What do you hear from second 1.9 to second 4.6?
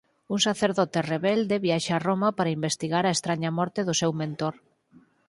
a Roma para investigar a estraña morte do seu mentor.